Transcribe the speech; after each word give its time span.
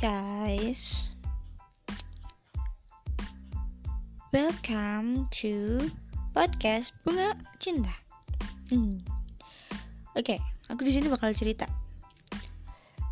guys. 0.00 1.12
Welcome 4.32 5.28
to 5.44 5.76
podcast 6.32 6.96
Bunga 7.04 7.36
Cinta. 7.60 7.92
Hmm. 8.72 9.04
Oke, 10.16 10.40
aku 10.72 10.88
di 10.88 10.96
sini 10.96 11.12
bakal 11.12 11.36
cerita. 11.36 11.68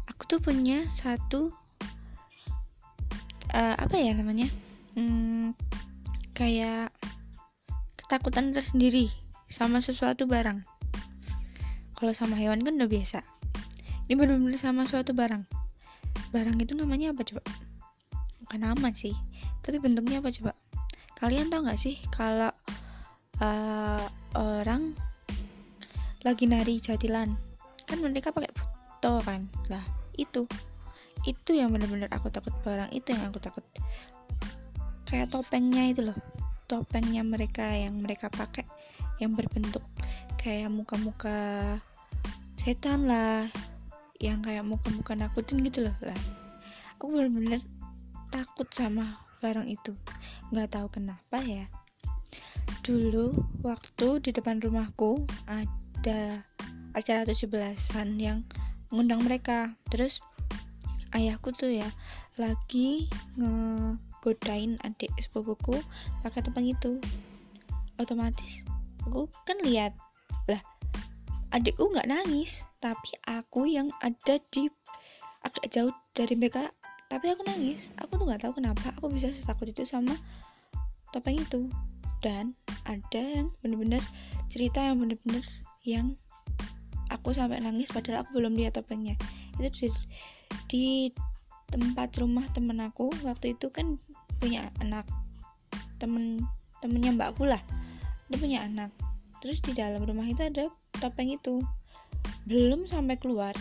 Aku 0.08 0.24
tuh 0.24 0.40
punya 0.40 0.88
satu 0.88 1.52
uh, 3.52 3.76
apa 3.76 4.00
ya 4.00 4.16
namanya? 4.16 4.48
Hmm, 4.96 5.52
kayak 6.32 6.88
ketakutan 8.00 8.56
tersendiri 8.56 9.12
sama 9.52 9.84
sesuatu 9.84 10.24
barang. 10.24 10.64
Kalau 12.00 12.16
sama 12.16 12.40
hewan 12.40 12.64
kan 12.64 12.80
udah 12.80 12.88
biasa. 12.88 13.20
Ini 14.08 14.16
benar-benar 14.16 14.56
sama 14.56 14.88
suatu 14.88 15.12
barang. 15.12 15.67
Barang 16.28 16.60
itu 16.60 16.76
namanya 16.76 17.16
apa 17.16 17.24
coba? 17.24 17.42
Bukan 18.44 18.60
nama 18.60 18.88
sih, 18.92 19.16
tapi 19.64 19.80
bentuknya 19.80 20.20
apa 20.20 20.32
coba? 20.32 20.52
Kalian 21.16 21.48
tahu 21.48 21.66
nggak 21.66 21.80
sih 21.80 21.96
kalau 22.12 22.52
uh, 23.40 24.04
orang 24.36 24.94
lagi 26.22 26.44
nari 26.44 26.80
jatilan, 26.80 27.32
kan 27.88 27.96
mereka 28.00 28.32
pakai 28.32 28.52
foto 28.52 29.20
kan? 29.24 29.48
Lah 29.72 29.84
itu, 30.16 30.44
itu 31.24 31.50
yang 31.56 31.72
benar-benar 31.72 32.12
aku 32.12 32.28
takut 32.28 32.52
barang 32.62 32.92
itu 32.92 33.12
yang 33.12 33.32
aku 33.32 33.40
takut. 33.40 33.64
Kayak 35.08 35.32
topengnya 35.32 35.88
itu 35.88 36.04
loh, 36.04 36.18
topengnya 36.68 37.24
mereka 37.24 37.64
yang 37.72 37.96
mereka 37.98 38.28
pakai 38.28 38.68
yang 39.18 39.34
berbentuk 39.34 39.82
kayak 40.38 40.70
muka-muka 40.70 41.76
setan 42.62 43.10
lah 43.10 43.50
yang 44.18 44.42
kayak 44.42 44.66
muka-muka 44.66 45.14
nakutin 45.14 45.62
gitu 45.62 45.86
loh 45.86 45.96
lah. 46.02 46.18
Aku 46.98 47.10
bener-bener 47.14 47.62
takut 48.34 48.66
sama 48.74 49.22
barang 49.38 49.70
itu. 49.70 49.94
Nggak 50.50 50.74
tahu 50.74 50.86
kenapa 50.90 51.38
ya. 51.42 51.70
Dulu 52.82 53.32
waktu 53.62 54.18
di 54.20 54.30
depan 54.34 54.58
rumahku 54.58 55.22
ada 55.46 56.42
acara 56.92 57.22
17-an 57.22 58.18
yang 58.18 58.42
ngundang 58.90 59.22
mereka. 59.22 59.78
Terus 59.88 60.18
ayahku 61.14 61.54
tuh 61.54 61.70
ya 61.70 61.88
lagi 62.34 63.06
ngegodain 63.38 64.76
adik 64.82 65.14
sepupuku 65.22 65.78
pakai 66.26 66.42
topeng 66.42 66.66
itu. 66.66 66.98
Otomatis 67.98 68.62
aku 69.08 69.26
kan 69.48 69.58
lihat 69.64 69.96
adikku 71.54 71.88
nggak 71.88 72.08
nangis 72.08 72.64
tapi 72.78 73.16
aku 73.24 73.64
yang 73.64 73.88
ada 74.04 74.36
di 74.52 74.68
agak 75.42 75.70
jauh 75.70 75.94
dari 76.12 76.34
mereka 76.34 76.68
tapi 77.08 77.32
aku 77.32 77.40
nangis. 77.48 77.88
Aku 78.04 78.20
tuh 78.20 78.28
nggak 78.28 78.44
tahu 78.44 78.60
kenapa 78.60 78.92
aku 79.00 79.08
bisa 79.08 79.32
setakut 79.32 79.72
itu 79.72 79.82
sama 79.88 80.12
topeng 81.10 81.40
itu. 81.40 81.72
Dan 82.20 82.52
ada 82.84 83.22
yang 83.22 83.48
bener-bener 83.64 84.02
cerita 84.52 84.84
yang 84.84 85.00
bener-bener 85.00 85.40
yang 85.88 86.12
aku 87.08 87.32
sampai 87.32 87.64
nangis 87.64 87.88
padahal 87.88 88.28
aku 88.28 88.36
belum 88.36 88.60
lihat 88.60 88.76
topengnya. 88.76 89.16
Itu 89.56 89.72
di, 89.72 89.88
di 90.68 90.86
tempat 91.72 92.12
rumah 92.20 92.44
temen 92.52 92.76
aku 92.84 93.08
waktu 93.24 93.56
itu 93.56 93.72
kan 93.72 93.96
punya 94.36 94.68
anak 94.84 95.08
temen 95.96 96.44
temennya 96.84 97.16
mbakku 97.16 97.48
lah. 97.48 97.64
Dia 98.28 98.36
punya 98.36 98.68
anak 98.68 98.92
terus 99.40 99.62
di 99.62 99.72
dalam 99.74 100.02
rumah 100.02 100.26
itu 100.26 100.42
ada 100.44 100.70
topeng 100.98 101.32
itu. 101.34 101.62
Belum 102.48 102.88
sampai 102.88 103.20
keluar 103.20 103.54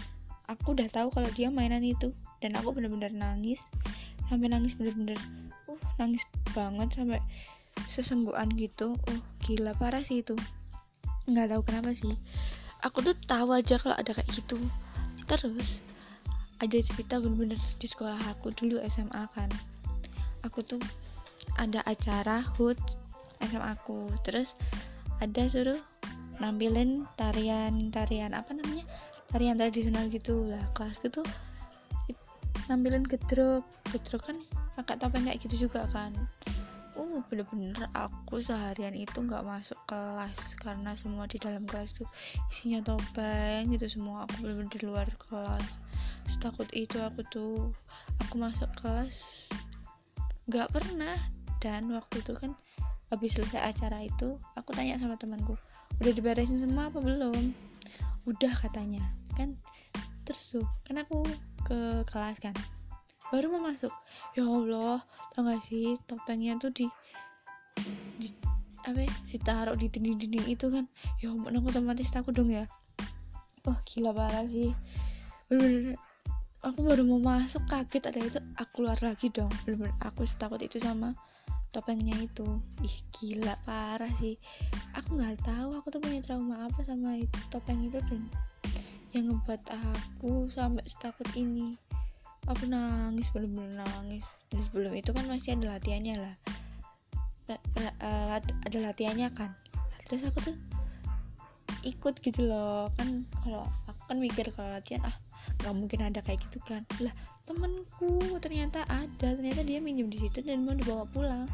aku 0.47 0.73
udah 0.73 0.87
tahu 0.89 1.11
kalau 1.11 1.29
dia 1.35 1.51
mainan 1.51 1.83
itu. 1.83 2.11
Dan 2.39 2.55
aku 2.57 2.73
bener-bener 2.73 3.11
nangis 3.13 3.61
sampai 4.27 4.51
nangis 4.51 4.75
bener-bener 4.75 5.17
uh 5.71 5.81
nangis 5.97 6.23
banget 6.51 6.89
sampai 6.93 7.19
sesenggukan 7.87 8.49
gitu. 8.55 8.95
Uh 9.09 9.21
gila 9.43 9.75
parah 9.77 10.01
sih 10.01 10.21
itu. 10.23 10.33
Nggak 11.27 11.53
tahu 11.55 11.61
kenapa 11.67 11.91
sih. 11.93 12.15
Aku 12.85 13.01
tuh 13.01 13.17
tahu 13.25 13.57
aja 13.57 13.75
kalau 13.81 13.97
ada 13.97 14.13
kayak 14.13 14.29
gitu. 14.33 14.57
Terus 15.27 15.83
ada 16.57 16.77
cerita 16.81 17.21
bener-bener 17.21 17.59
di 17.77 17.87
sekolah 17.89 18.17
aku 18.33 18.53
dulu 18.55 18.81
SMA 18.87 19.23
kan. 19.35 19.49
Aku 20.45 20.63
tuh 20.63 20.79
ada 21.57 21.81
acara 21.89 22.45
HUT 22.55 22.77
SMA 23.41 23.69
aku 23.77 24.09
terus 24.25 24.57
ada 25.23 25.43
suruh 25.49 25.79
nampilin 26.37 27.05
tarian 27.17 27.89
tarian 27.89 28.33
apa 28.37 28.53
namanya? 28.53 28.85
Tarian 29.33 29.57
tradisional 29.59 30.07
gitu. 30.13 30.45
Lah 30.47 30.61
kelas 30.77 31.01
gitu 31.01 31.25
nampilin 32.67 33.07
gedrok 33.07 33.63
gedrok 33.87 34.27
kan 34.27 34.37
pakai 34.75 34.99
topeng 34.99 35.23
kayak 35.23 35.39
gitu 35.39 35.67
juga 35.67 35.87
kan. 35.95 36.11
Uh 36.97 37.21
bener-bener 37.29 37.77
aku 37.95 38.43
seharian 38.43 38.91
itu 38.91 39.23
nggak 39.23 39.45
masuk 39.45 39.77
kelas 39.87 40.35
karena 40.59 40.91
semua 40.97 41.29
di 41.29 41.39
dalam 41.39 41.63
kelas 41.63 41.95
tuh 41.95 42.07
isinya 42.51 42.83
topeng 42.83 43.71
gitu. 43.71 43.87
Semua 43.87 44.27
aku 44.27 44.43
bener-bener 44.43 44.71
di 44.71 44.79
luar 44.83 45.07
kelas. 45.15 45.79
Takut 46.43 46.67
itu 46.75 46.99
aku 46.99 47.23
tuh 47.31 47.71
aku 48.27 48.35
masuk 48.35 48.67
kelas 48.75 49.47
nggak 50.51 50.67
pernah. 50.71 51.15
Dan 51.57 51.89
waktu 51.89 52.21
itu 52.21 52.37
kan 52.37 52.53
habis 53.07 53.35
selesai 53.39 53.71
acara 53.71 54.03
itu 54.03 54.35
aku 54.59 54.75
tanya 54.75 54.99
sama 54.99 55.15
temanku 55.15 55.55
udah 56.03 56.13
diberesin 56.13 56.59
semua 56.61 56.91
apa 56.91 56.99
belum? 57.01 57.55
Udah 58.27 58.53
katanya. 58.59 59.01
Kan 59.33 59.57
terus 60.27 60.59
tuh 60.59 60.67
kan 60.83 60.99
aku 60.99 61.23
ke 61.63 62.03
kelas 62.07 62.37
kan 62.43 62.53
baru 63.31 63.51
mau 63.51 63.71
masuk. 63.71 63.91
Ya 64.35 64.47
Allah 64.47 65.03
tau 65.35 65.41
gak 65.43 65.59
sih 65.63 65.99
topengnya 66.07 66.55
tuh 66.59 66.71
di, 66.71 66.87
di 68.19 68.31
apa 68.87 69.03
ya 69.03 69.11
ditaruh 69.27 69.75
di 69.75 69.87
dinding-dinding 69.91 70.45
itu 70.47 70.67
kan? 70.71 70.87
Ya 71.19 71.31
ampun 71.31 71.55
aku 71.55 71.71
otomatis 71.71 72.11
takut 72.11 72.31
dong 72.35 72.51
ya. 72.51 72.67
Wah 73.67 73.79
gila 73.83 74.15
parah 74.15 74.47
sih. 74.47 74.71
Bener-bener 75.51 75.99
aku 76.63 76.79
baru 76.83 77.03
mau 77.03 77.19
masuk 77.19 77.63
kaget 77.67 78.03
ada 78.07 78.19
itu 78.19 78.39
aku 78.55 78.83
keluar 78.83 78.99
lagi 79.03 79.27
dong. 79.31 79.51
Bener-bener 79.67 79.95
aku 79.99 80.23
setakut 80.23 80.63
itu 80.63 80.79
sama 80.79 81.15
topengnya 81.71 82.15
itu. 82.17 82.59
Ih 82.83 82.97
gila 83.15 83.55
parah 83.67 84.11
sih. 84.17 84.39
Aku 84.95 85.19
nggak 85.19 85.43
tahu 85.43 85.77
aku 85.77 85.87
tuh 85.93 86.01
punya 86.01 86.19
trauma 86.23 86.67
apa 86.67 86.81
sama 86.83 87.19
itu, 87.19 87.39
topeng 87.51 87.85
itu 87.85 87.99
dan 88.07 88.27
yang 89.15 89.31
ngebuat 89.31 89.63
aku 89.71 90.51
sampai 90.51 90.83
setakut 90.87 91.27
ini. 91.37 91.79
Aku 92.47 92.67
nangis 92.67 93.27
bener-bener 93.35 93.83
nangis. 93.83 94.23
Dan 94.47 94.63
sebelum 94.63 94.95
itu 94.95 95.11
kan 95.11 95.27
masih 95.27 95.59
ada 95.59 95.75
latihannya 95.75 96.15
lah. 96.15 96.35
Ada 98.63 98.77
latihannya 98.91 99.27
kan. 99.35 99.51
Terus 100.07 100.27
aku 100.27 100.39
tuh 100.39 100.55
ikut 101.83 102.19
gitu 102.23 102.47
loh. 102.47 102.87
Kan 102.95 103.27
kalau 103.43 103.67
aku 103.91 104.01
kan 104.07 104.17
mikir 104.23 104.47
kalau 104.55 104.71
latihan 104.71 105.03
ah 105.03 105.15
nggak 105.63 105.75
mungkin 105.75 105.99
ada 106.05 106.19
kayak 106.23 106.43
gitu 106.47 106.59
kan. 106.65 106.83
Lah 107.01 107.13
temenku 107.47 108.37
ternyata 108.43 108.83
ada 108.87 109.27
ternyata 109.33 109.63
dia 109.63 109.79
minjem 109.79 110.11
di 110.11 110.19
situ 110.19 110.43
dan 110.43 110.67
mau 110.67 110.75
dibawa 110.75 111.07
pulang 111.09 111.47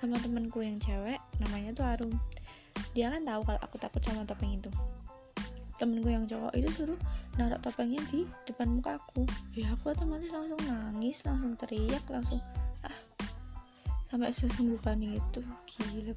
sama 0.00 0.16
temenku 0.22 0.64
yang 0.64 0.80
cewek 0.80 1.20
namanya 1.42 1.70
tuh 1.76 1.84
Arum. 1.84 2.12
Dia 2.96 3.12
kan 3.12 3.22
tahu 3.26 3.40
kalau 3.44 3.60
aku 3.60 3.76
takut 3.76 4.02
sama 4.02 4.22
topeng 4.24 4.56
itu. 4.56 4.70
Temenku 5.76 6.08
yang 6.12 6.28
cowok 6.28 6.52
itu 6.56 6.68
suruh 6.72 7.00
naruh 7.40 7.60
topengnya 7.60 8.00
di 8.08 8.28
depan 8.44 8.68
muka 8.68 8.96
aku. 9.00 9.24
Ya 9.56 9.72
aku 9.72 9.92
otomatis 9.92 10.32
langsung 10.32 10.60
nangis 10.68 11.24
langsung 11.24 11.56
teriak 11.56 12.04
langsung 12.08 12.40
ah 12.84 12.96
sampai 14.08 14.32
sesungguhkan 14.32 15.00
itu. 15.04 15.40
Gila 15.66 16.12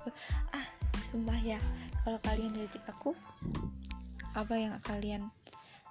ah 0.56 0.66
sumpah 1.14 1.38
ya 1.40 1.62
kalau 2.04 2.20
kalian 2.26 2.52
jadi 2.58 2.80
aku 2.90 3.16
apa 4.34 4.54
yang 4.58 4.74
kalian 4.82 5.30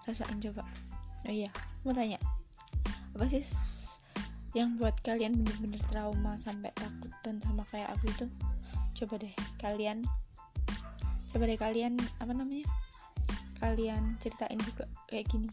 rasain 0.02 0.42
coba 0.42 0.66
oh 1.26 1.32
iya 1.32 1.50
mau 1.82 1.94
tanya. 1.94 2.18
Apa 3.12 3.28
sih 3.28 3.44
yang 4.52 4.76
buat 4.76 4.96
kalian 5.00 5.40
bener-bener 5.40 5.80
trauma 5.88 6.36
sampai 6.40 6.68
takut 6.76 7.12
dan 7.24 7.40
sama 7.44 7.64
kayak 7.68 7.90
aku 7.94 8.08
itu? 8.10 8.26
Coba 9.02 9.18
deh 9.20 9.34
kalian 9.58 10.04
coba 11.32 11.44
deh 11.48 11.58
kalian 11.58 11.96
apa 12.20 12.32
namanya? 12.32 12.68
Kalian 13.62 14.18
ceritain 14.18 14.58
juga 14.58 14.90
kayak 15.06 15.30
gini 15.30 15.48